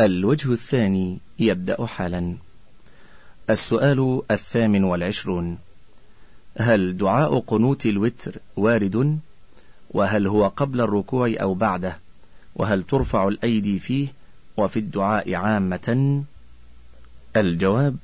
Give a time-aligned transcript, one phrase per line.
[0.00, 2.34] الوجه الثاني يبدأ حالا.
[3.50, 5.58] السؤال الثامن والعشرون.
[6.58, 9.18] هل دعاء قنوت الوتر وارد؟
[9.90, 11.98] وهل هو قبل الركوع أو بعده؟
[12.56, 14.08] وهل ترفع الأيدي فيه
[14.56, 16.22] وفي الدعاء عامة؟
[17.36, 17.96] الجواب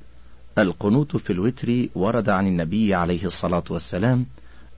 [0.57, 4.25] القنوت في الوتر ورد عن النبي عليه الصلاة والسلام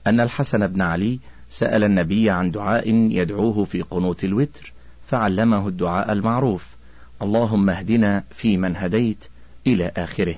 [0.06, 1.18] أن الحسن بن علي
[1.50, 4.72] سأل النبي عن دعاء يدعوه في قنوت الوتر
[5.06, 6.77] فعلمه الدعاء المعروف.
[7.22, 9.24] اللهم اهدنا في من هديت
[9.66, 10.34] إلى آخره.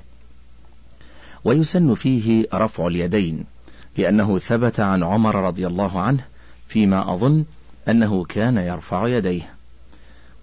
[1.45, 3.45] ويسن فيه رفع اليدين
[3.97, 6.24] لأنه ثبت عن عمر رضي الله عنه
[6.69, 7.45] فيما أظن
[7.88, 9.55] أنه كان يرفع يديه.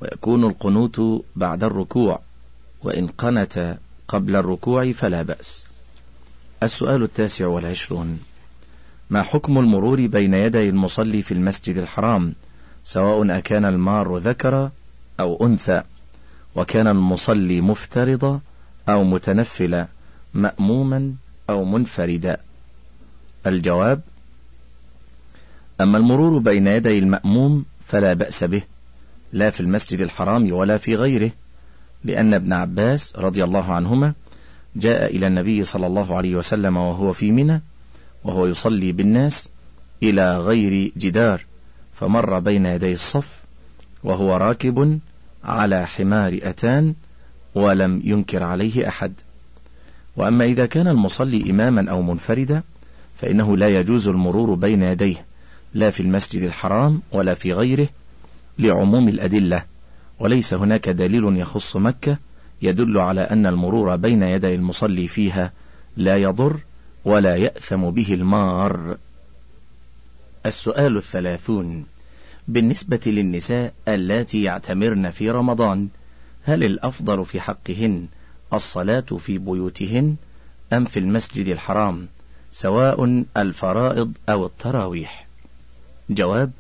[0.02, 2.20] ويكون القنوت بعد الركوع
[2.84, 5.66] وإن قنت قبل الركوع فلا بأس.
[6.64, 8.20] السؤال التاسع والعشرون
[9.10, 12.34] ما حكم المرور بين يدي المصلي في المسجد الحرام
[12.84, 14.70] سواء أكان المار ذكر
[15.20, 15.84] أو أنثى؟
[16.58, 18.40] وكان المصلي مفترضا
[18.90, 19.88] أو متنفلا
[20.34, 21.14] مأموما
[21.50, 22.38] أو منفردا.
[23.48, 24.02] الجواب
[25.82, 28.62] أما المرور بين يدي المأموم فلا بأس به
[29.34, 31.32] لا في المسجد الحرام ولا في غيره
[32.04, 34.14] لأن ابن عباس رضي الله عنهما
[34.76, 37.62] جاء إلى النبي صلى الله عليه وسلم وهو في منى
[38.24, 39.50] وهو يصلي بالناس
[40.04, 41.46] إلى غير جدار
[41.94, 43.44] فمر بين يدي الصف
[44.04, 45.00] وهو راكب
[45.48, 46.94] على حمار أتان
[47.56, 49.14] ولم ينكر عليه أحد.
[50.18, 52.64] وأما إذا كان المصلي إماما أو منفردا
[53.22, 55.26] فإنه لا يجوز المرور بين يديه
[55.74, 57.88] لا في المسجد الحرام ولا في غيره
[58.60, 59.64] لعموم الأدلة.
[60.20, 62.18] وليس هناك دليل يخص مكة
[62.62, 65.52] يدل على أن المرور بين يدي المصلي فيها
[65.98, 66.60] لا يضر
[67.06, 68.98] ولا يأثم به المار.
[70.46, 71.86] السؤال الثلاثون.
[72.48, 75.88] بالنسبة للنساء اللاتي يعتمرن في رمضان
[76.44, 78.08] هل الأفضل في حقهن
[78.54, 80.16] الصلاة في بيوتهن
[80.74, 82.08] أم في المسجد الحرام
[82.52, 85.28] سواء الفرائض أو التراويح؟
[86.10, 86.52] جواب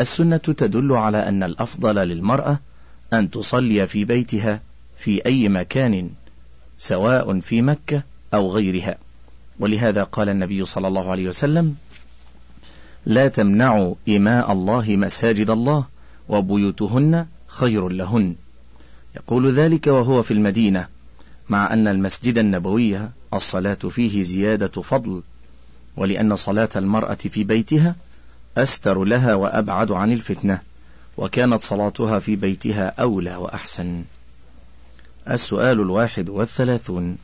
[0.00, 2.58] السنة تدل على أن الأفضل للمرأة
[3.12, 4.60] أن تصلي في بيتها
[4.98, 6.10] في أي مكان
[6.78, 8.02] سواء في مكة
[8.34, 8.98] أو غيرها.
[9.60, 11.76] ولهذا قال النبي صلى الله عليه وسلم
[13.06, 15.84] لا تمنعوا إماء الله مساجد الله
[16.28, 18.34] وبيوتهن خير لهن.
[19.16, 20.88] يقول ذلك وهو في المدينة
[21.48, 23.00] مع أن المسجد النبوي
[23.34, 25.22] الصلاة فيه زيادة فضل
[25.96, 27.96] ولأن صلاة المرأة في بيتها
[28.56, 30.60] أستر لها وأبعد عن الفتنة
[31.16, 34.02] وكانت صلاتها في بيتها أولى وأحسن.
[35.30, 37.16] السؤال الواحد والثلاثون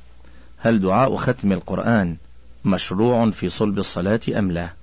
[0.58, 2.16] هل دعاء ختم القرآن
[2.64, 4.81] مشروع في صلب الصلاة أم لا؟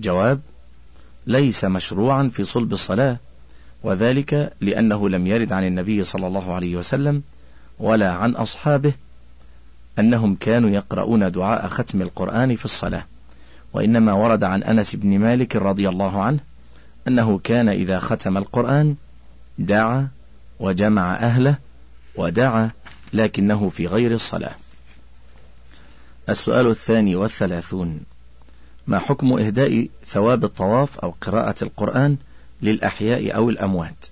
[0.00, 0.40] جواب
[1.26, 3.16] ليس مشروعا في صلب الصلاة
[3.82, 7.22] وذلك لأنه لم يرد عن النبي صلى الله عليه وسلم
[7.78, 8.92] ولا عن أصحابه
[9.98, 13.04] أنهم كانوا يقرؤون دعاء ختم القرآن في الصلاة
[13.72, 16.40] وإنما ورد عن أنس بن مالك رضي الله عنه
[17.08, 18.96] أنه كان إذا ختم القرآن
[19.58, 20.08] دعا
[20.60, 21.58] وجمع أهله
[22.16, 22.70] ودعا
[23.12, 24.54] لكنه في غير الصلاة.
[26.28, 28.00] السؤال الثاني والثلاثون.
[28.86, 32.16] ما حكم إهداء ثواب الطواف أو قراءة القرآن
[32.62, 34.06] للأحياء أو الأموات؟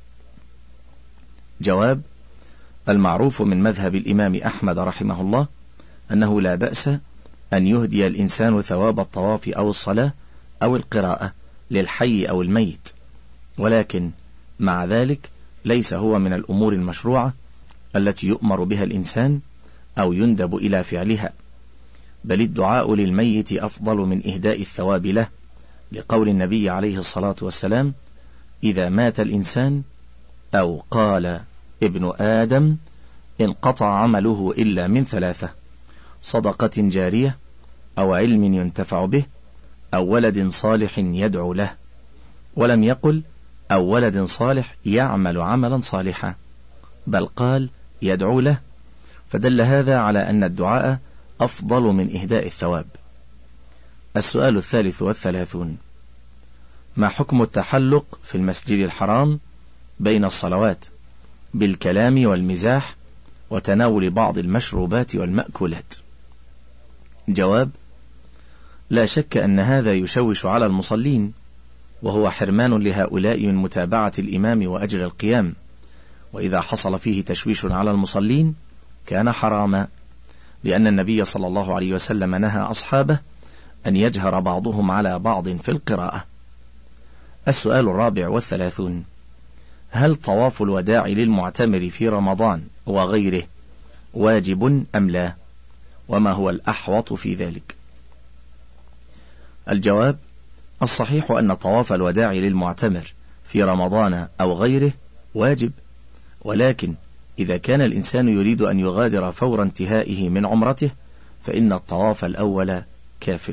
[1.61, 2.03] جواب
[2.89, 5.47] المعروف من مذهب الإمام أحمد رحمه الله
[6.13, 6.89] أنه لا بأس
[7.53, 10.13] أن يهدي الإنسان ثواب الطواف أو الصلاة
[10.63, 11.33] أو القراءة
[11.71, 12.89] للحي أو الميت
[13.59, 14.11] ولكن
[14.59, 15.31] مع ذلك
[15.65, 17.35] ليس هو من الأمور المشروعة
[17.97, 19.41] التي يؤمر بها الإنسان
[19.99, 21.33] أو يندب إلى فعلها.
[22.25, 25.29] بل الدعاء للميت أفضل من إهداء الثواب له
[25.93, 27.95] لقول النبي عليه الصلاة والسلام
[28.65, 29.83] إذا مات الإنسان
[30.55, 31.41] أو قال
[31.83, 32.77] ابن آدم
[33.41, 35.49] انقطع عمله إلا من ثلاثة
[36.23, 37.37] صدقة جارية
[37.99, 39.25] أو علم ينتفع به
[39.95, 41.71] أو ولد صالح يدعو له
[42.57, 43.23] ولم يقل
[43.71, 46.35] أو ولد صالح يعمل عملا صالحا
[47.07, 47.69] بل قال
[48.03, 48.61] يدعو له.
[49.29, 50.99] فدل هذا على أن الدعاء
[51.41, 52.87] أفضل من إهداء الثواب.
[54.17, 55.79] السؤال الثالث والثلاثون.
[56.97, 59.41] ما حكم التحلق في المسجد الحرام
[60.01, 60.85] بين الصلوات
[61.55, 62.97] بالكلام والمزاح
[63.51, 65.95] وتناول بعض المشروبات والمأكولات؟
[67.29, 67.71] جواب
[68.91, 71.33] لا شك أن هذا يشوش على المصلين
[72.03, 75.55] وهو حرمان لهؤلاء من متابعة الإمام وأجر القيام
[76.33, 78.55] وإذا حصل فيه تشويش على المصلين
[79.07, 79.89] كان حراما.
[80.65, 83.19] لأن النبي صلى الله عليه وسلم نهى أصحابه
[83.87, 86.25] أن يجهر بعضهم على بعض في القراءة.
[87.49, 89.05] السؤال الرابع والثلاثون
[89.91, 93.43] هل طواف الوداع للمعتمر في رمضان وغيره
[94.15, 95.35] واجب أم لا؟
[96.09, 97.75] وما هو الأحوط في ذلك؟
[99.71, 100.19] الجواب
[100.83, 103.13] الصحيح أن طواف الوداع للمعتمر
[103.49, 104.93] في رمضان أو غيره
[105.35, 105.73] واجب
[106.43, 106.95] ولكن
[107.39, 110.91] إذا كان الإنسان يريد أن يغادر فور انتهائه من عمرته
[111.43, 112.83] فإن الطواف الأول
[113.21, 113.53] كاف.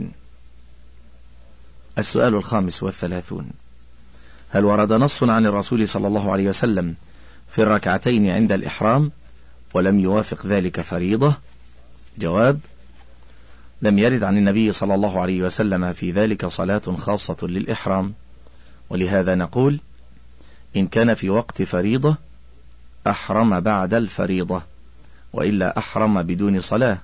[1.98, 3.50] السؤال الخامس والثلاثون.
[4.50, 6.96] هل ورد نص عن الرسول صلى الله عليه وسلم
[7.50, 9.12] في الركعتين عند الإحرام
[9.74, 11.36] ولم يوافق ذلك فريضة؟
[12.18, 12.60] جواب
[13.82, 18.14] لم يرد عن النبي صلى الله عليه وسلم في ذلك صلاة خاصة للإحرام.
[18.90, 19.80] ولهذا نقول
[20.76, 22.18] إن كان في وقت فريضة
[23.08, 24.62] أحرم بعد الفريضة
[25.34, 26.98] وإلا أحرم بدون صلاة.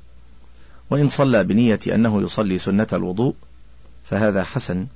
[0.89, 3.35] وإن صلى بنية أنه يصلي سنة الوضوء
[4.03, 4.87] فهذا حسن.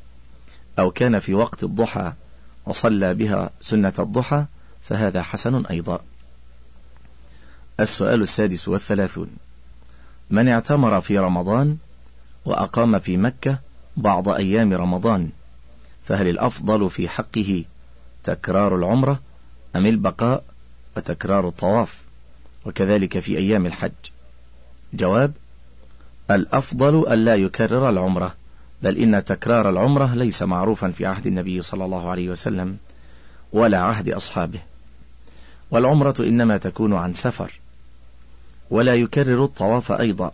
[0.79, 2.13] أو كان في وقت الضحى
[2.65, 4.45] وصلى بها سنة الضحى
[4.81, 5.99] فهذا حسن أيضا.
[7.79, 9.27] السؤال السادس والثلاثون
[10.29, 11.77] من اعتمر في رمضان
[12.45, 13.59] وأقام في مكة
[13.97, 15.29] بعض أيام رمضان
[16.03, 17.63] فهل الأفضل في حقه
[18.23, 19.19] تكرار العمرة
[19.75, 20.43] أم البقاء
[20.97, 22.01] وتكرار الطواف
[22.65, 23.91] وكذلك في أيام الحج.
[24.93, 25.33] جواب
[26.31, 28.35] الأفضل ألا يكرر العمرة
[28.81, 32.77] بل إن تكرار العمرة ليس معروفا في عهد النبي صلى الله عليه وسلم
[33.53, 34.59] ولا عهد أصحابه.
[35.71, 37.59] والعمرة إنما تكون عن سفر
[38.69, 40.31] ولا يكرر الطواف أيضا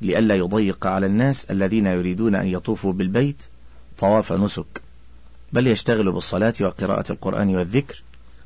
[0.00, 3.44] لئلا يضيق على الناس الذين يريدون أن يطوفوا بالبيت
[3.98, 4.82] طواف نسك
[5.52, 8.02] بل يشتغل بالصلاة وقراءة القرآن والذكر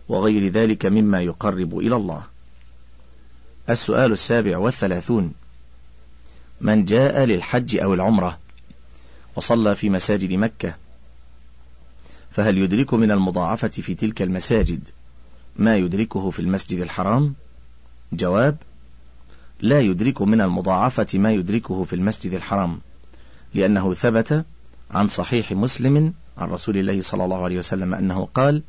[0.08, 2.22] وغير ذلك مما يقرب إلى الله.
[3.70, 5.32] السؤال السابع والثلاثون.
[6.60, 8.38] من جاء للحج أو العمرة
[9.36, 10.74] وصلى في مساجد مكة
[12.30, 14.88] فهل يدرك من المضاعفة في تلك المساجد
[15.56, 17.34] ما يدركه في المسجد الحرام؟
[18.12, 18.56] جواب
[19.60, 22.80] لا يدرك من المضاعفة ما يدركه في المسجد الحرام
[23.54, 24.44] لأنه ثبت
[24.90, 28.62] عن صحيح مسلم عن رسول الله صلى الله عليه وسلم أنه قال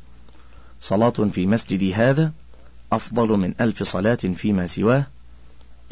[0.80, 2.32] صلاة في مسجدي هذا
[2.92, 5.06] أفضل من ألف صلاة فيما سواه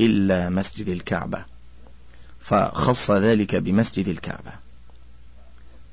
[0.00, 1.44] إلا مسجد الكعبة
[2.40, 4.52] فخص ذلك بمسجد الكعبة.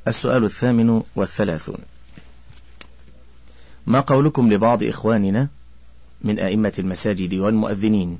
[0.07, 1.77] السؤال الثامن والثلاثون.
[3.87, 5.47] ما قولكم لبعض إخواننا
[6.21, 8.19] من أئمة المساجد والمؤذنين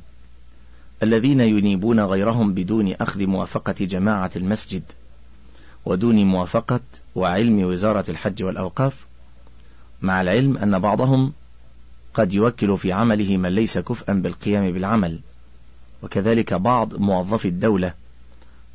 [1.03, 4.83] الذين ينيبون غيرهم بدون أخذ موافقة جماعة المسجد
[5.85, 6.79] ودون موافقة
[7.15, 9.05] وعلم وزارة الحج والأوقاف
[10.05, 11.33] مع العلم أن بعضهم
[12.13, 15.19] قد يوكل في عمله من ليس كفءا بالقيام بالعمل
[16.03, 17.93] وكذلك بعض موظفي الدولة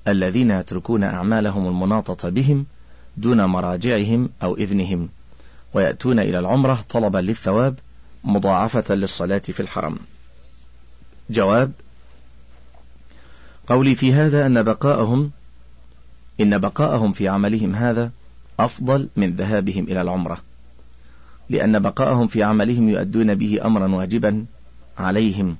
[0.08, 2.66] الذين يتركون أعمالهم المناطة بهم
[3.16, 5.08] دون مراجعهم أو إذنهم
[5.74, 7.78] ويأتون إلى العمرة طلبا للثواب
[8.24, 9.98] مضاعفة للصلاة في الحرم.
[11.30, 11.72] جواب
[13.66, 15.30] قولي في هذا أن بقاءهم
[16.40, 18.10] إن بقاءهم في عملهم هذا
[18.58, 20.49] أفضل من ذهابهم إلى العمرة.
[21.50, 24.44] لأن بقاءهم في عملهم يؤدون به أمرا واجبا
[24.98, 25.56] عليهم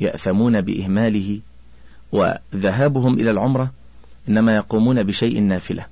[0.00, 1.40] يأثمون بإهماله
[2.12, 3.70] وذهابهم إلى العمرة
[4.28, 5.86] إنما يقومون بشيء نافلة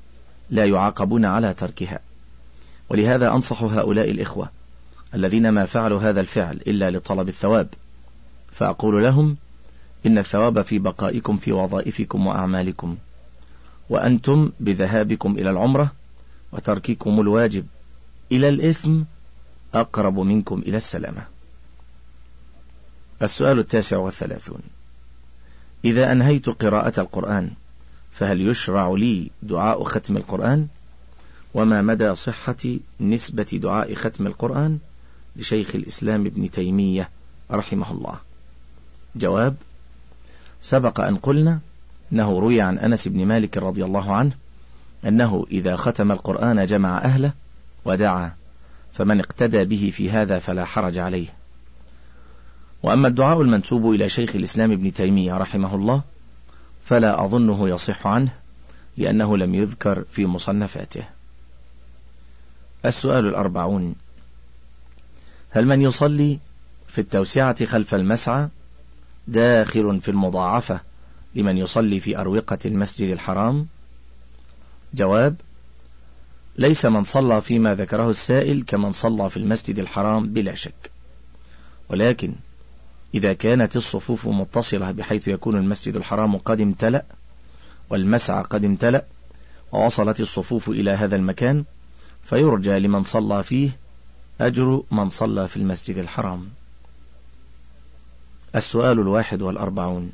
[0.50, 2.00] لا يعاقبون على تركها.
[2.90, 4.48] ولهذا أنصح هؤلاء الإخوة
[5.14, 7.68] الذين ما فعلوا هذا الفعل إلا لطلب الثواب
[8.52, 9.36] فأقول لهم
[10.06, 12.96] إن الثواب في بقائكم في وظائفكم وأعمالكم
[13.90, 15.92] وأنتم بذهابكم إلى العمرة
[16.52, 17.66] وترككم الواجب
[18.32, 19.02] إلى الإثم
[19.74, 21.22] أقرب منكم إلى السلامة.
[23.22, 24.60] السؤال التاسع والثلاثون.
[25.84, 27.50] إذا أنهيت قراءة القرآن
[28.12, 30.66] فهل يشرع لي دعاء ختم القرآن؟
[31.54, 32.56] وما مدى صحة
[33.00, 34.78] نسبة دعاء ختم القرآن؟
[35.36, 37.08] لشيخ الإسلام ابن تيمية
[37.50, 38.18] رحمه الله.
[39.16, 39.56] جواب
[40.62, 41.60] سبق أن قلنا
[42.12, 44.32] أنه روي عن أنس بن مالك رضي الله عنه
[45.06, 47.32] أنه إذا ختم القرآن جمع أهله
[47.84, 48.43] ودعا.
[48.94, 51.26] فمن اقتدى به في هذا فلا حرج عليه.
[52.82, 56.02] وأما الدعاء المنسوب إلى شيخ الإسلام ابن تيمية رحمه الله
[56.84, 58.30] فلا أظنه يصح عنه
[58.96, 61.04] لأنه لم يذكر في مصنفاته.
[62.86, 63.94] السؤال الأربعون
[65.50, 66.38] هل من يصلي
[66.88, 68.48] في التوسعة خلف المسعى
[69.28, 70.80] داخل في المضاعفة
[71.34, 73.66] لمن يصلي في أروقة المسجد الحرام؟
[74.94, 75.36] جواب
[76.56, 80.90] ليس من صلى فيما ذكره السائل كمن صلى في المسجد الحرام بلا شك.
[81.88, 82.34] ولكن
[83.14, 87.04] إذا كانت الصفوف متصلة بحيث يكون المسجد الحرام قد امتلأ
[87.90, 89.04] والمسعى قد امتلأ
[89.72, 91.64] ووصلت الصفوف إلى هذا المكان
[92.24, 93.70] فيرجى لمن صلى فيه
[94.40, 96.48] أجر من صلى في المسجد الحرام.
[98.56, 100.12] السؤال الواحد والأربعون.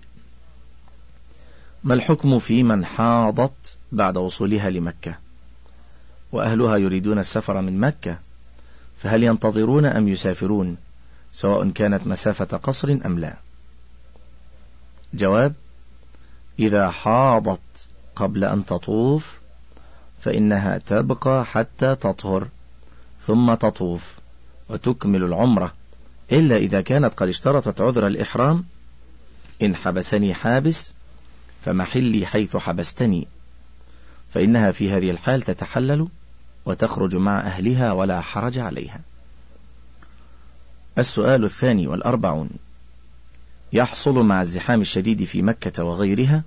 [1.85, 5.29] ما الحكم في من حاضت بعد وصولها لمكة؟
[6.32, 8.18] وأهلها يريدون السفر من مكة
[8.99, 10.76] فهل ينتظرون أم يسافرون؟
[11.32, 13.34] سواء كانت مسافة قصر أم لا.
[15.14, 15.54] جواب
[16.58, 19.38] إذا حاضت قبل أن تطوف
[20.20, 22.49] فإنها تبقى حتى تطهر
[23.20, 24.14] ثم تطوف
[24.68, 25.75] وتكمل العمرة.
[26.32, 28.64] إلا إذا كانت قد اشترطت عذر الإحرام
[29.62, 30.92] إن حبسني حابس
[31.64, 33.28] فمحلي حيث حبستني.
[34.34, 36.08] فإنها في هذه الحال تتحلل.
[36.64, 39.00] وتخرج مع أهلها ولا حرج عليها.
[40.99, 42.50] السؤال الثاني والأربعون.
[43.73, 46.43] يحصل مع الزحام الشديد في مكة وغيرها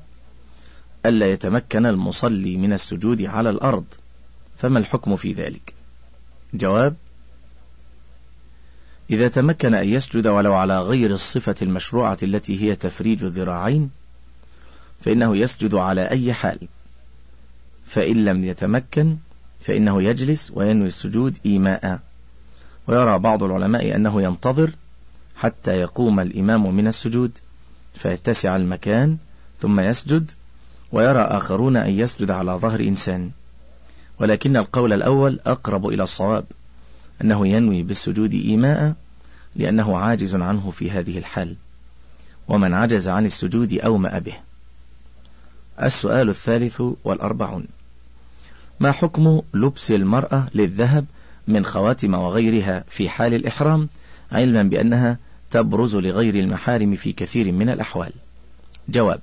[1.05, 3.85] ألا يتمكن المصلي من السجود على الأرض؟
[4.57, 5.73] فما الحكم في ذلك؟
[6.53, 6.95] جواب
[9.09, 13.89] إذا تمكن أن يسجد ولو على غير الصفة المشروعة التي هي تفريج الذراعين
[15.05, 16.59] فإنه يسجد على أي حال.
[17.85, 19.17] فإن لم يتمكن
[19.63, 21.99] فإنه يجلس وينوي السجود إيماء.
[22.87, 24.69] ويرى بعض العلماء أنه ينتظر
[25.35, 27.31] حتى يقوم الإمام من السجود
[27.93, 29.17] فيتسع المكان
[29.59, 30.31] ثم يسجد
[30.91, 33.31] ويرى آخرون أن يسجد على ظهر إنسان.
[34.19, 36.45] ولكن القول الأول أقرب إلى الصواب
[37.21, 38.93] أنه ينوي بالسجود إيماء
[39.55, 41.55] لأنه عاجز عنه في هذه الحال.
[42.47, 44.35] ومن عجز عن السجود أومأ به.
[45.81, 47.67] السؤال الثالث والأربعون.
[48.83, 51.05] ما حكم لبس المرأة للذهب
[51.47, 53.89] من خواتم وغيرها في حال الإحرام
[54.31, 55.17] علما بأنها
[55.51, 58.11] تبرز لغير المحارم في كثير من الأحوال؟
[58.89, 59.19] جواب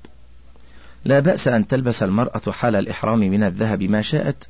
[1.05, 4.49] لا بأس أن تلبس المرأة حال الإحرام من الذهب ما شاءت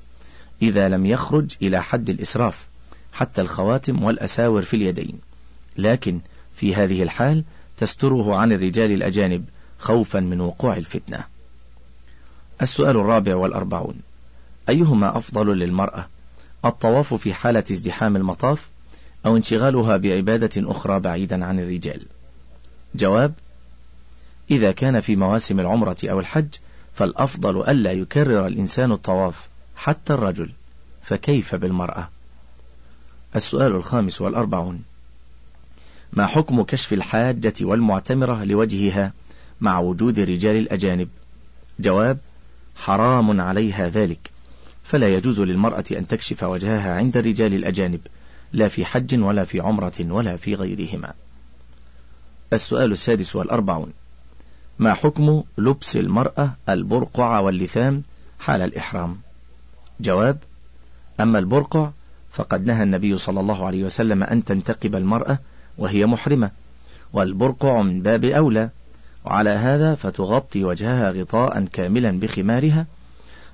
[0.63, 2.67] إذا لم يخرج إلى حد الإسراف
[3.13, 5.19] حتى الخواتم والأساور في اليدين.
[5.79, 6.21] لكن
[6.55, 7.45] في هذه الحال
[7.77, 9.45] تستره عن الرجال الأجانب
[9.79, 11.25] خوفا من وقوع الفتنة.
[12.63, 14.10] السؤال الرابع والأربعون
[14.71, 16.07] أيهما أفضل للمرأة؟
[16.65, 18.71] الطواف في حالة ازدحام المطاف
[19.27, 22.03] أو انشغالها بعبادة أخرى بعيدا عن الرجال؟
[22.95, 23.33] جواب
[24.51, 26.49] إذا كان في مواسم العمرة أو الحج
[26.95, 30.51] فالأفضل ألا يكرر الإنسان الطواف حتى الرجل.
[31.03, 32.09] فكيف بالمرأة؟
[33.37, 34.83] السؤال الخامس والأربعون
[36.13, 39.13] ما حكم كشف الحاجة والمعتمرة لوجهها
[39.61, 41.09] مع وجود الرجال الأجانب؟
[41.81, 42.19] جواب
[42.77, 44.30] حرام عليها ذلك.
[44.91, 48.01] فلا يجوز للمرأة أن تكشف وجهها عند الرجال الأجانب
[48.53, 51.15] لا في حج ولا في عمرة ولا في غيرهما.
[52.53, 53.93] السؤال السادس والأربعون.
[54.79, 58.03] ما حكم لبس المرأة البرقع واللثام
[58.41, 59.17] حال الإحرام؟
[60.01, 60.39] جواب
[61.21, 61.91] أما البرقع
[62.33, 65.39] فقد نهى النبي صلى الله عليه وسلم أن تنتقب المرأة
[65.79, 66.51] وهي محرمة
[67.13, 68.71] والبرقع من باب أولى
[69.25, 72.87] وعلى هذا فتغطي وجهها غطاء كاملا بخمارها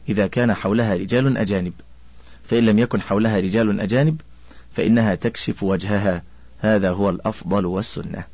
[0.08, 1.72] إذا كان حولها رجال أجانب.
[2.44, 4.20] فإن لم يكن حولها رجال أجانب
[4.72, 6.22] فإنها تكشف وجهها.
[6.58, 8.25] هذا هو الأفضل والسنة.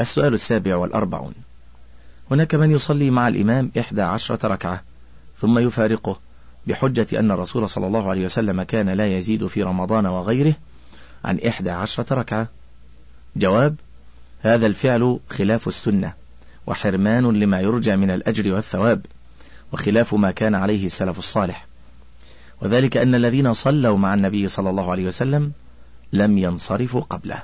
[0.00, 1.34] السؤال السابع والأربعون.
[2.30, 4.82] هناك من يصلي مع الإمام إحدى عشرة ركعة
[5.36, 6.20] ثم يفارقه
[6.66, 10.54] بحجة أن الرسول صلى الله عليه وسلم كان لا يزيد في رمضان وغيره
[11.24, 12.48] عن إحدى عشرة ركعة.
[13.36, 13.76] جواب
[14.40, 16.12] هذا الفعل خلاف السنة
[16.66, 19.06] وحرمان لما يرجى من الأجر والثواب.
[19.72, 21.66] وخلاف ما كان عليه السلف الصالح.
[22.62, 25.52] وذلك أن الذين صلوا مع النبي صلى الله عليه وسلم
[26.12, 27.42] لم ينصرفوا قبله.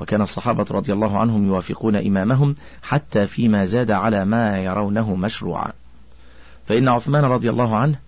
[0.00, 5.72] وكان الصحابة رضي الله عنهم يوافقون إمامهم حتى فيما زاد على ما يرونه مشروعا.
[6.68, 7.98] فإن عثمان رضي الله عنه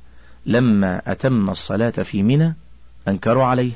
[0.47, 2.57] لما أتم الصلاة في منى
[3.09, 3.73] أنكروا عليه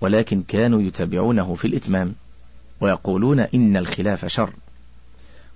[0.00, 2.14] ولكن كانوا يتابعونه في الإتمام
[2.80, 4.52] ويقولون إن الخلاف شر.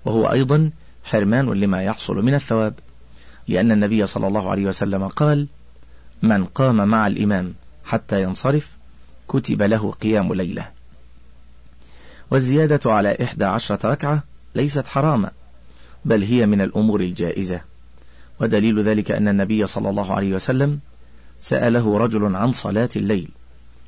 [0.05, 0.71] وهو أيضا
[1.05, 2.75] حرمان لما يحصل من الثواب.
[3.49, 5.47] لأن النبي صلى الله عليه وسلم قال
[6.23, 8.77] من قام مع الإمام حتى ينصرف
[9.29, 10.71] كتب له قيام ليلة.
[12.31, 14.23] والزيادة على إحدى عشرة ركعة
[14.55, 15.31] ليست حراما
[16.05, 17.61] بل هي من الأمور الجائزة.
[18.41, 20.81] ودليل ذلك أن النبي صلى الله عليه وسلم
[21.41, 23.29] سأله رجل عن صلاة الليل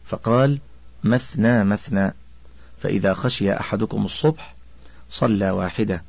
[0.06, 0.58] فقال
[1.04, 2.14] مثنى مثنى.
[2.78, 4.54] فإذا خشي أحدكم الصبح
[5.10, 6.02] صلى واحدة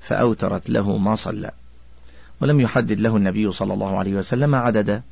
[0.00, 1.50] فأوترت له ما صلى.
[2.40, 5.02] ولم يحدد له النبي صلى الله عليه وسلم عددا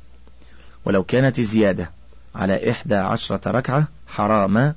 [0.85, 1.91] ولو كانت الزيادة
[2.35, 4.75] على إحدى عشرة ركعة حراما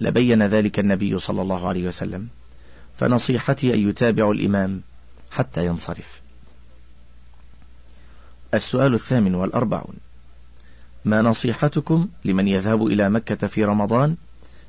[0.00, 2.28] لبين ذلك النبي صلى الله عليه وسلم.
[2.98, 4.80] فنصيحتي أن يتابع الإمام
[5.30, 6.20] حتى ينصرف.
[8.54, 9.94] السؤال الثامن والأربعون.
[11.04, 14.16] ما نصيحتكم لمن يذهب إلى مكة في رمضان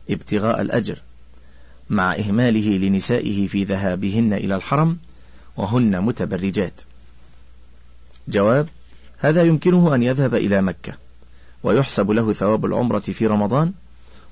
[0.09, 1.01] ابتغاء الأجر
[1.89, 4.97] مع إهماله لنسائه في ذهابهن إلى الحرم
[5.57, 6.81] وهن متبرجات؟
[8.27, 8.67] جواب
[9.17, 10.93] هذا يمكنه أن يذهب إلى مكة
[11.63, 13.73] ويحسب له ثواب العمرة في رمضان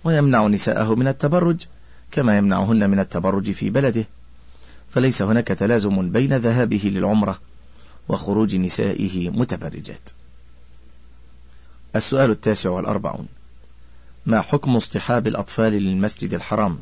[0.04, 1.66] ويمنع نساءه من التبرج
[2.12, 4.06] كما يمنعهن من التبرج في بلده.
[4.90, 7.40] فليس هناك تلازم بين ذهابه للعمرة
[8.10, 10.10] وخروج نسائه متبرجات.
[11.96, 13.28] السؤال التاسع والأربعون.
[14.26, 16.80] ما حكم اصطحاب الأطفال للمسجد الحرام؟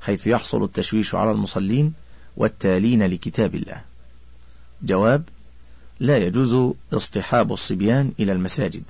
[0.00, 1.92] حيث يحصل التشويش على المصلين
[2.36, 3.80] والتالين لكتاب الله.
[4.82, 5.22] جواب
[6.00, 8.82] لا يجوز اصطحاب الصبيان إلى المساجد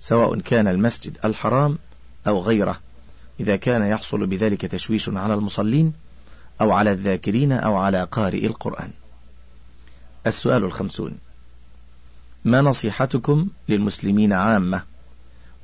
[0.00, 1.78] سواء كان المسجد الحرام
[2.26, 2.80] أو غيره
[3.40, 5.92] إذا كان يحصل بذلك تشويش على المصلين
[6.60, 8.90] أو على الذاكرين أو على قارئ القرآن.
[10.26, 11.18] السؤال الخمسون
[12.44, 14.82] ما نصيحتكم للمسلمين عامة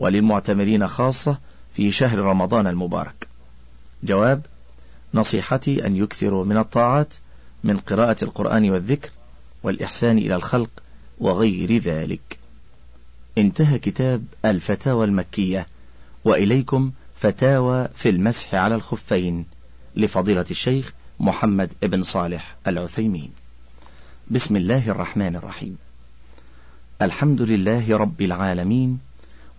[0.00, 1.38] وللمعتمرين خاصة
[1.72, 3.28] في شهر رمضان المبارك؟
[4.02, 4.46] جواب
[5.14, 7.14] نصيحتي أن يكثروا من الطاعات
[7.64, 9.10] من قراءة القرآن والذكر
[9.66, 10.70] والإحسان إلى الخلق
[11.18, 12.38] وغير ذلك.
[13.38, 15.66] انتهى كتاب الفتاوى المكية
[16.24, 19.46] وإليكم فتاوى في المسح على الخفين
[19.96, 23.30] لفضيلة الشيخ محمد بن صالح العثيمين.
[24.30, 25.78] بسم الله الرحمن الرحيم.
[27.02, 28.98] الحمد لله رب العالمين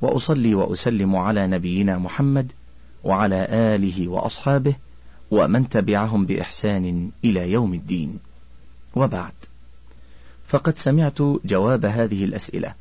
[0.01, 2.51] وأصلي وأسلم على نبينا محمد
[3.03, 4.75] وعلى آله وأصحابه
[5.31, 8.19] ومن تبعهم بإحسان إلى يوم الدين.
[8.95, 9.33] وبعد.
[10.47, 12.73] فقد سمعت جواب هذه الأسئلة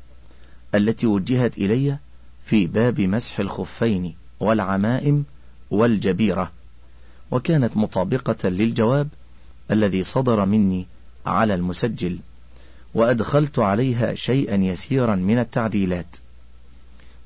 [0.75, 1.97] التي وجهت إلي
[2.43, 5.25] في باب مسح الخفين والعمائم
[5.71, 6.51] والجبيرة
[7.31, 9.07] وكانت مطابقة للجواب
[9.71, 10.87] الذي صدر مني
[11.25, 12.19] على المسجل
[12.93, 16.17] وأدخلت عليها شيئا يسيرا من التعديلات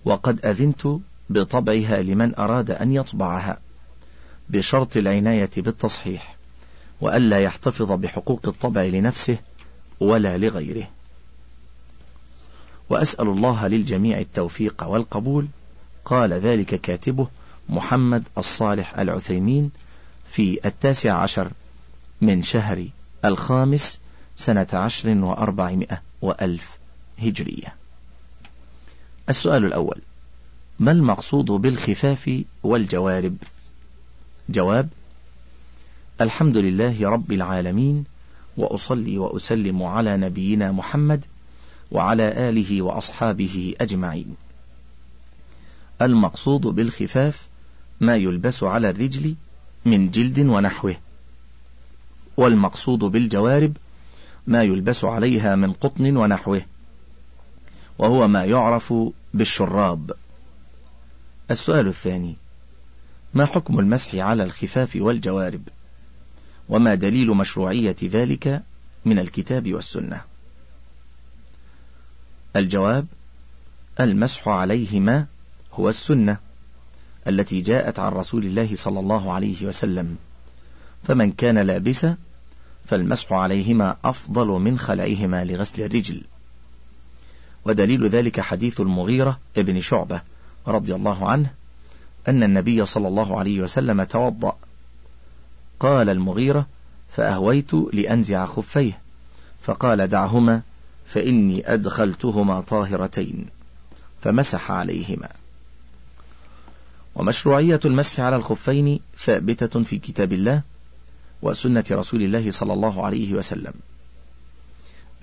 [0.06, 0.88] وقد أذنت
[1.30, 3.60] بطبعها لمن أراد أن يطبعها
[4.50, 6.36] بشرط العناية بالتصحيح
[7.02, 9.38] وألا يحتفظ بحقوق الطبع لنفسه
[10.02, 10.90] ولا لغيره.
[12.90, 15.48] وأسأل الله للجميع التوفيق والقبول.
[16.06, 17.28] قال ذلك كاتبه
[17.70, 19.72] محمد الصالح العثيمين
[20.32, 21.52] في التاسع عشر
[22.22, 22.88] من شهر
[23.26, 24.00] الخامس
[24.36, 26.78] سنة عشر وأربعمائة وألف
[27.20, 27.76] هجرية.
[29.30, 30.02] السؤال الأول
[30.80, 33.38] ما المقصود بالخفاف والجوارب؟
[34.50, 34.90] جواب
[36.22, 38.06] الحمد لله رب العالمين
[38.58, 41.26] وأصلي وأسلم على نبينا محمد
[41.92, 44.36] وعلى آله وأصحابه أجمعين.
[46.02, 47.48] المقصود بالخفاف
[48.02, 49.36] ما يلبس على الرجل
[49.86, 50.96] من جلد ونحوه
[52.38, 53.78] والمقصود بالجوارب
[54.48, 56.62] ما يلبس عليها من قطن ونحوه
[58.00, 58.94] وهو ما يعرف
[59.34, 60.12] بالشراب.
[61.52, 62.36] السؤال الثاني
[63.34, 65.62] ما حكم المسح على الخفاف والجوارب؟
[66.72, 68.64] وما دليل مشروعية ذلك
[69.06, 70.22] من الكتاب والسنة.
[72.56, 73.06] الجواب
[74.00, 75.26] المسح عليهما
[75.74, 76.38] هو السنة
[77.28, 80.16] التي جاءت عن رسول الله صلى الله عليه وسلم.
[81.04, 82.18] فمن كان لابسا
[82.86, 86.24] فالمسح عليهما أفضل من خلعهما لغسل الرجل.
[87.66, 90.22] ودليل ذلك حديث المغيرة ابن شعبة
[90.68, 91.54] رضي الله عنه
[92.28, 94.58] أن النبي صلى الله عليه وسلم توضأ
[95.82, 96.68] قال المغيرة
[97.12, 99.00] فأهويت لأنزع خفيه
[99.62, 100.62] فقال دعهما
[101.06, 103.46] فإني أدخلتهما طاهرتين
[104.22, 105.30] فمسح عليهما.
[107.16, 110.62] ومشروعية المسح على الخفين ثابتة في كتاب الله
[111.42, 113.74] وسنة رسول الله صلى الله عليه وسلم.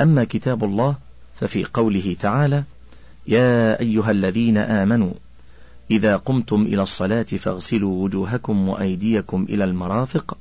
[0.00, 0.96] أما كتاب الله
[1.40, 2.64] ففي قوله تعالى
[3.26, 5.12] يا أيها الذين آمنوا
[5.90, 10.38] إذا قمتم إلى الصلاة فاغسلوا وجوهكم وأيديكم إلى المرافق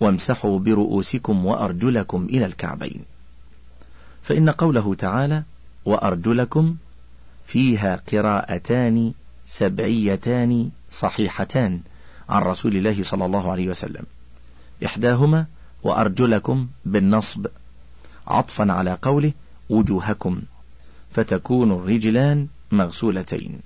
[0.00, 3.04] وامسحوا برؤوسكم وأرجلكم إلى الكعبين.
[4.22, 5.42] فإن قوله تعالى
[5.84, 6.76] وأرجلكم
[7.46, 9.12] فيها قراءتان
[9.46, 11.80] سبعيتان صحيحتان
[12.28, 14.04] عن رسول الله صلى الله عليه وسلم.
[14.84, 15.46] إحداهما
[15.82, 17.46] وأرجلكم بالنصب.
[18.26, 19.32] عطفا على قوله
[19.70, 20.42] وجوهكم
[21.12, 23.60] فتكون الرجلان مغسولتين.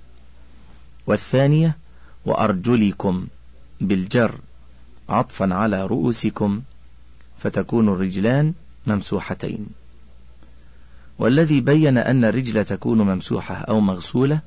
[1.07, 1.77] والثانية
[2.25, 3.27] وأرجلكم
[3.81, 4.35] بالجر.
[5.09, 6.61] عطفا على رؤوسكم
[7.39, 8.53] فتكون الرجلان
[8.87, 9.67] ممسوحتين.
[11.19, 14.39] والذي بين أن الرجل تكون ممسوحة أو مغسولة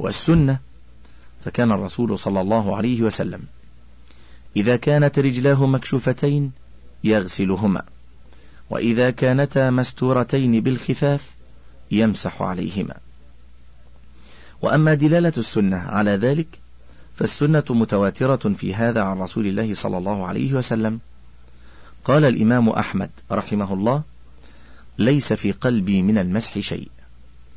[0.00, 0.58] هو السنة
[1.44, 3.40] فكان الرسول صلى الله عليه وسلم.
[4.56, 6.52] إذا كانت رجلاه مكشوفتين
[7.04, 7.82] يغسلهما
[8.70, 11.30] وإذا كانتا مستورتين بالخفاف
[11.90, 12.94] يمسح عليهما.
[14.62, 16.60] وأما دلالة السنة على ذلك
[17.20, 21.00] فالسنة متواترة في هذا عن رسول الله صلى الله عليه وسلم.
[22.04, 24.02] قال الإمام أحمد رحمه الله
[24.98, 26.88] ليس في قلبي من المسح شيء.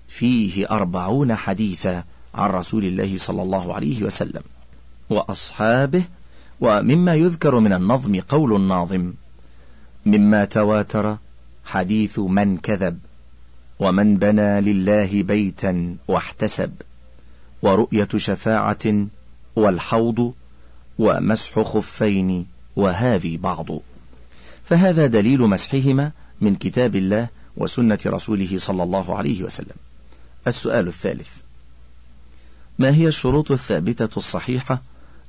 [0.07, 2.03] فيه أربعون حديثا
[2.35, 4.41] عن رسول الله صلى الله عليه وسلم.
[5.09, 6.03] وأصحابه
[6.61, 9.13] ومما يذكر من النظم قول الناظم
[10.05, 11.17] مما تواتر
[11.65, 12.99] حديث من كذب
[13.79, 16.71] ومن بنى لله بيتا واحتسب
[17.61, 19.07] ورؤية شفاعة
[19.55, 20.33] والحوض
[20.99, 23.67] ومسح خفين وهذه بعض.
[24.65, 26.11] فهذا دليل مسحهما
[26.41, 29.75] من كتاب الله وسنة رسوله صلى الله عليه وسلم.
[30.47, 31.29] السؤال الثالث
[32.79, 34.81] ما هي الشروط الثابتة الصحيحة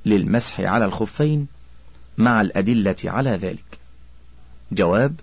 [0.05, 1.47] للمسح على الخفين
[2.17, 3.79] مع الأدلة على ذلك؟
[4.71, 5.15] جواب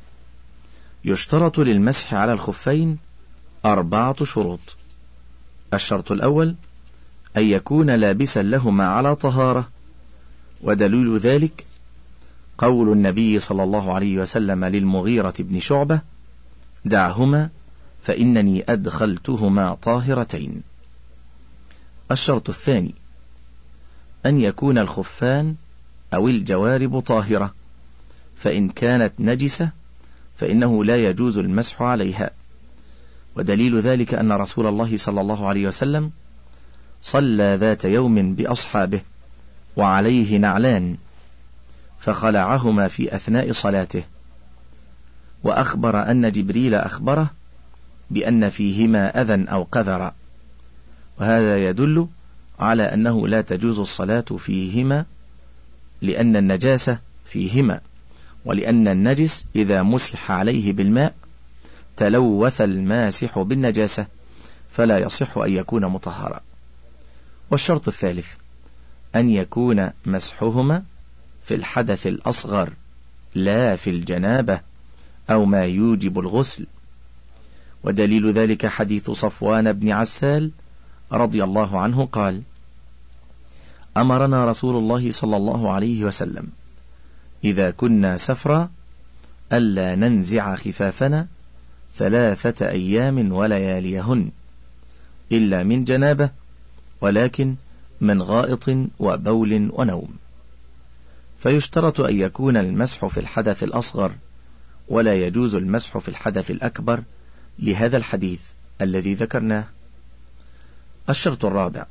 [1.05, 2.99] يشترط للمسح على الخفين
[3.65, 4.77] أربعة شروط.
[5.75, 6.55] الشرط الأول
[7.37, 9.69] أن يكون لابسا لهما على طهارة.
[10.63, 11.67] ودليل ذلك
[12.59, 16.01] قول النبي صلى الله عليه وسلم للمغيرة بن شعبة
[16.85, 17.51] دعهما
[18.03, 20.63] فإنني أدخلتهما طاهرتين.
[22.11, 22.95] الشرط الثاني
[24.27, 25.55] أن يكون الخفان
[26.15, 27.55] أو الجوارب طاهرة
[28.37, 29.71] فإن كانت نجسة
[30.37, 32.31] فإنه لا يجوز المسح عليها.
[33.37, 36.11] ودليل ذلك أن رسول الله صلى الله عليه وسلم
[37.03, 39.01] صلى ذات يوم بأصحابه
[39.77, 40.97] وعليه نعلان
[42.01, 44.03] فخلعهما في أثناء صلاته.
[45.45, 47.31] وأخبر أن جبريل أخبره
[48.11, 50.13] بأن فيهما أذى أو قذر.
[51.21, 52.07] وهذا يدل
[52.59, 55.05] على أنه لا تجوز الصلاة فيهما
[56.03, 57.81] لأن النجاسة فيهما
[58.45, 61.15] ولأن النجس إذا مسح عليه بالماء
[61.97, 64.07] تلوث الماسح بالنجاسة
[64.71, 66.41] فلا يصح أن يكون مطهرا.
[67.53, 68.29] والشرط الثالث
[69.17, 70.83] أن يكون مسحهما
[71.45, 72.73] في الحدث الأصغر
[73.35, 74.61] لا في الجنابة
[75.31, 76.67] أو ما يوجب الغسل.
[77.85, 80.51] ودليل ذلك حديث صفوان بن عسال
[81.13, 82.43] رضي الله عنه قال
[83.97, 86.49] أمرنا رسول الله صلى الله عليه وسلم
[87.45, 88.71] إذا كنا سفرا
[89.53, 91.27] ألا ننزع خفافنا
[91.95, 94.31] ثلاثة أيام ولياليهن
[95.33, 96.42] إلا من جنابة
[97.03, 97.55] ولكن
[98.01, 100.17] من غائط وبول ونوم.
[101.39, 104.13] فيشترط أن يكون المسح في الحدث الأصغر
[104.89, 107.03] ولا يجوز المسح في الحدث الأكبر
[107.59, 108.43] لهذا الحديث
[108.81, 109.65] الذي ذكرناه.
[111.11, 111.87] الشرط الرابع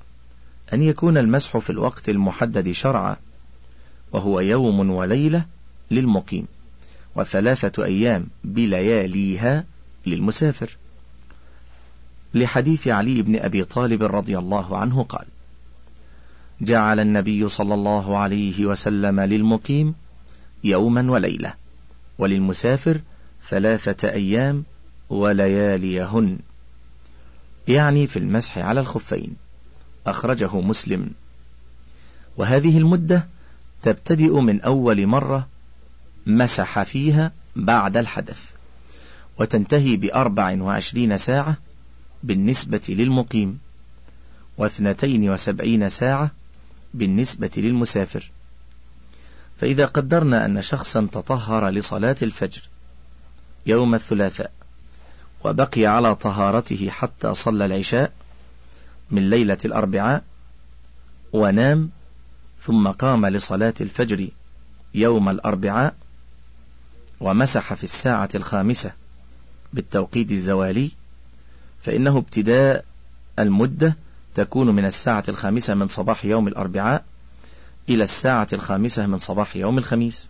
[0.74, 3.15] أن يكون المسح في الوقت المحدد شرعا
[4.12, 5.45] وهو يوم وليلة
[5.91, 6.47] للمقيم
[7.15, 9.65] وثلاثة أيام بلياليها
[10.06, 10.78] للمسافر.
[12.34, 15.26] لحديث علي بن أبي طالب رضي الله عنه قال
[16.62, 19.96] جعل النبي صلى الله عليه وسلم للمقيم
[20.63, 21.54] يوما وليلة
[22.17, 23.02] وللمسافر
[23.44, 24.63] ثلاثة أيام
[25.10, 26.39] ولياليهن.
[27.67, 29.36] يعني في المسح على الخفين.
[30.08, 31.10] أخرجه مسلم.
[32.38, 33.28] وهذه المدة
[33.82, 35.48] تبتدئ من أول مرة
[36.26, 38.50] مسح فيها بعد الحدث
[39.39, 41.58] وتنتهي بأربع وعشرين ساعة
[42.24, 43.60] بالنسبة للمقيم
[44.58, 46.32] واثنتين وسبعين ساعة
[46.94, 48.32] بالنسبة للمسافر.
[49.58, 52.62] فإذا قدرنا أن شخصا تطهر لصلاة الفجر
[53.66, 54.52] يوم الثلاثاء
[55.44, 58.12] وبقي على طهارته حتى صلى العشاء
[59.12, 60.24] من ليلة الأربعاء
[61.34, 61.90] ونام
[62.62, 64.28] ثم قام لصلاة الفجر
[64.94, 65.96] يوم الأربعاء
[67.20, 68.92] ومسح في الساعة الخامسة
[69.74, 70.92] بالتوقيت الزوالي
[71.82, 72.86] فإنه ابتداء
[73.39, 73.98] المدة
[74.36, 77.04] تكون من الساعة الخامسة من صباح يوم الأربعاء
[77.89, 80.30] إلى الساعة الخامسة من صباح يوم الخميس.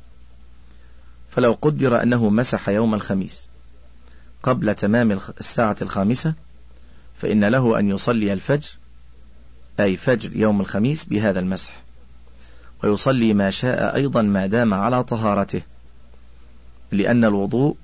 [1.29, 3.49] فلو قدر أنه مسح يوم الخميس
[4.43, 6.33] قبل تمام الساعة الخامسة
[7.15, 8.69] فإن له أن يصلي الفجر
[9.79, 11.73] أي فجر يوم الخميس بهذا المسح.
[12.83, 15.61] ويصلي ما شاء أيضا ما دام على طهارته
[16.91, 17.75] لأن الوضوء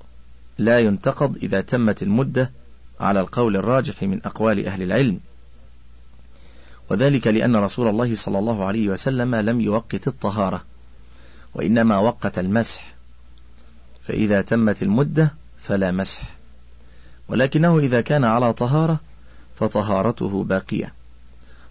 [0.58, 2.52] لا ينتقض إذا تمت المدة
[3.00, 5.20] على القول الراجح من أقوال أهل العلم.
[6.90, 10.64] وذلك لأن رسول الله صلى الله عليه وسلم لم يوقت الطهارة
[11.54, 12.94] وإنما وقت المسح
[14.02, 16.22] فإذا تمت المدة فلا مسح.
[17.28, 19.00] ولكنه إذا كان على طهارة
[19.56, 20.94] فطهارته باقية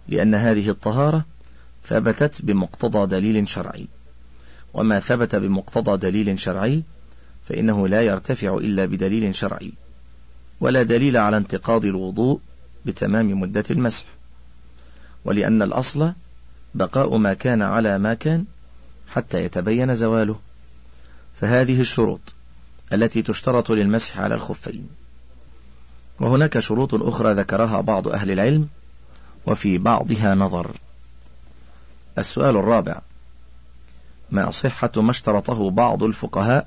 [0.08, 1.24] لأن هذه الطهارة
[1.84, 3.86] ثبتت بمقتضى دليل شرعي.
[4.74, 6.82] وما ثبت بمقتضى دليل شرعي
[7.48, 9.72] فإنه لا يرتفع إلا بدليل شرعي.
[10.60, 12.40] ولا دليل على انتقاض الوضوء
[12.86, 14.04] بتمام مدة المسح.
[15.24, 16.12] ولأن الأصل
[16.74, 18.44] بقاء ما كان على ما كان
[19.08, 20.38] حتى يتبين زواله.
[21.40, 22.20] فهذه الشروط
[22.92, 24.88] التي تشترط للمسح على الخفين.
[26.20, 28.68] وهناك شروط أخرى ذكرها بعض أهل العلم
[29.46, 30.70] وفي بعضها نظر.
[32.18, 33.00] السؤال الرابع
[34.30, 36.66] ما صحة ما اشترطه بعض الفقهاء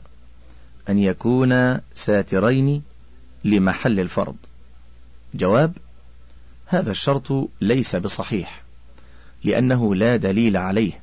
[0.89, 2.83] أن يكون ساترين
[3.43, 4.35] لمحل الفرض.
[5.33, 5.73] جواب
[6.65, 8.63] هذا الشرط ليس بصحيح
[9.43, 11.01] لأنه لا دليل عليه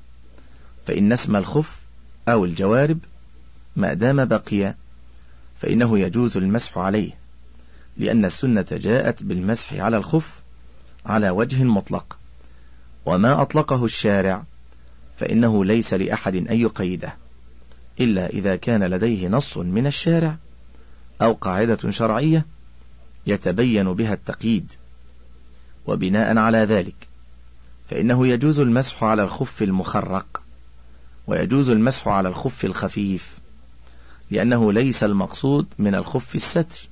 [0.86, 1.80] فإن اسم الخف
[2.28, 2.98] أو الجوارب
[3.76, 4.74] ما دام بقي
[5.60, 7.10] فإنه يجوز المسح عليه
[7.96, 10.40] لأن السنة جاءت بالمسح على الخف
[11.06, 12.18] على وجه مطلق
[13.06, 14.42] وما أطلقه الشارع
[15.16, 17.16] فإنه ليس لأحد أن يقيده
[18.00, 20.36] إلا إذا كان لديه نص من الشارع
[21.22, 22.46] أو قاعدة شرعية
[23.26, 24.72] يتبين بها التقييد
[25.86, 27.08] وبناء على ذلك
[27.90, 30.42] فإنه يجوز المسح على الخف المخرق
[31.26, 33.38] ويجوز المسح على الخف الخفيف
[34.30, 36.88] لأنه ليس المقصود من الخف الستر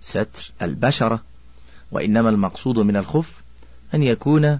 [0.00, 1.22] ستر البشرة
[1.92, 3.42] وإنما المقصود من الخف
[3.94, 4.58] أن يكون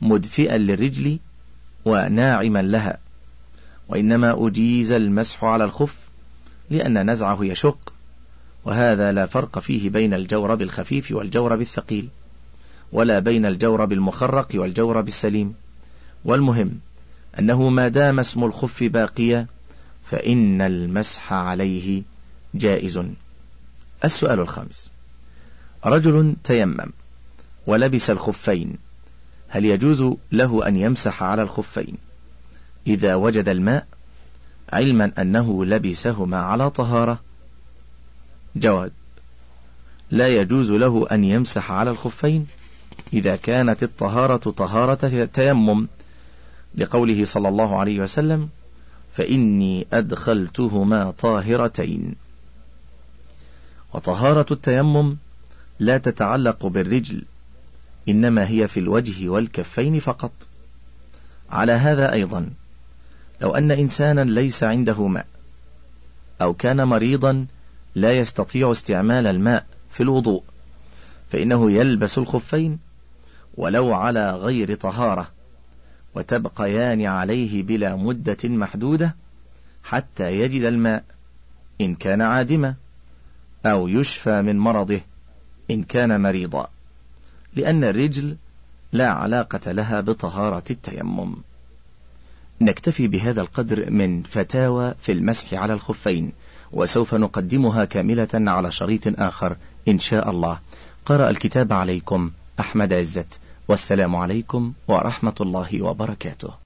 [0.00, 1.18] مدفئا للرجل
[1.84, 2.98] وناعما لها
[3.88, 5.96] وإنما أجيز المسح على الخف
[6.70, 7.94] لأن نزعه يشق
[8.66, 12.08] وهذا لا فرق فيه بين الجورب الخفيف والجورب الثقيل
[12.92, 15.54] ولا بين الجورب المخرق والجورب السليم
[16.24, 16.78] والمهم
[17.38, 19.46] أنه ما دام اسم الخف باقيا
[20.04, 22.02] فإن المسح عليه
[22.54, 23.02] جائز.
[24.04, 24.90] السؤال الخامس
[25.84, 26.92] رجل تيمم
[27.66, 28.76] ولبس الخفين
[29.48, 31.96] هل يجوز له أن يمسح على الخفين؟
[32.86, 33.86] إذا وجد الماء
[34.72, 37.25] علما أنه لبسهما على طهارة.
[38.56, 38.92] جواب
[40.10, 42.46] لا يجوز له أن يمسح على الخفين
[43.12, 45.86] إذا كانت الطهارة طهارة تيمم.
[46.74, 48.48] لقوله صلى الله عليه وسلم
[49.12, 52.14] فإني أدخلتهما طاهرتين.
[53.94, 55.16] وطهارة التيمم
[55.78, 57.22] لا تتعلق بالرجل
[58.08, 60.32] إنما هي في الوجه والكفين فقط.
[61.50, 62.50] على هذا أيضا
[63.40, 65.26] لو أن إنسانا ليس عنده ماء
[66.40, 67.46] أو كان مريضا
[67.96, 70.42] لا يستطيع استعمال الماء في الوضوء
[71.30, 72.78] فإنه يلبس الخفين
[73.56, 75.30] ولو على غير طهارة
[76.14, 79.16] وتبقيان عليه بلا مدة محدودة
[79.84, 81.04] حتى يجد الماء
[81.80, 82.74] إن كان عادما
[83.66, 85.00] أو يشفى من مرضه
[85.70, 86.68] إن كان مريضا
[87.54, 88.36] لأن الرجل
[88.92, 91.36] لا علاقة لها بطهارة التيمم.
[92.60, 96.32] نكتفي بهذا القدر من فتاوى في المسح على الخفين.
[96.72, 99.56] وسوف نقدمها كاملة على شريط آخر
[99.88, 100.58] إن شاء الله.
[101.06, 103.38] قرأ الكتاب عليكم أحمد عزت.
[103.68, 106.50] والسلام عليكم ورحمة الله وبركاته.